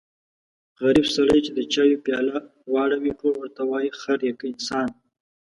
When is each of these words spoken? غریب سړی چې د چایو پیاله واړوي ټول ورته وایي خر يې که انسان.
غریب 0.81 1.07
سړی 1.15 1.39
چې 1.45 1.51
د 1.57 1.59
چایو 1.73 2.03
پیاله 2.05 2.35
واړوي 2.73 3.11
ټول 3.19 3.33
ورته 3.37 3.61
وایي 3.69 3.89
خر 4.01 4.19
يې 4.27 4.33
که 4.39 4.45
انسان. 4.53 4.87